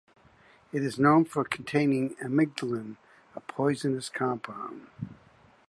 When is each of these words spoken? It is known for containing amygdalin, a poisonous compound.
It 0.71 0.81
is 0.81 0.97
known 0.97 1.25
for 1.25 1.43
containing 1.43 2.15
amygdalin, 2.15 2.97
a 3.35 3.39
poisonous 3.39 4.09
compound. 4.09 4.87